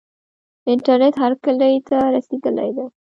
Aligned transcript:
انټرنیټ 0.71 1.15
هر 1.23 1.33
کلي 1.45 1.73
ته 1.89 1.97
رسیدلی 2.15 2.69
دی. 2.75 2.85